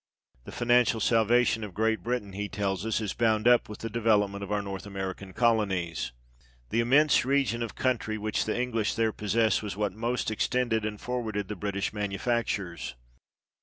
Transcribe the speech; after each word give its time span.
The 0.45 0.51
financial 0.51 0.99
salvation 0.99 1.63
of 1.63 1.75
Great 1.75 2.01
Britain, 2.01 2.33
he 2.33 2.49
tells 2.49 2.87
us, 2.87 2.99
is 2.99 3.13
bound 3.13 3.47
up 3.47 3.69
with 3.69 3.81
the 3.81 3.87
development 3.91 4.43
of 4.43 4.51
our 4.51 4.63
North 4.63 4.87
American 4.87 5.31
colonies:" 5.31 6.11
The 6.71 6.79
immense 6.79 7.23
region 7.23 7.61
of 7.61 7.75
country 7.75 8.17
which 8.17 8.45
the 8.45 8.59
English 8.59 8.95
there 8.95 9.13
possess 9.13 9.61
was 9.61 9.77
what 9.77 9.93
most 9.93 10.31
extended 10.31 10.85
and 10.87 10.99
forwarded 10.99 11.49
the 11.49 11.55
British 11.55 11.93
manufactures." 11.93 12.95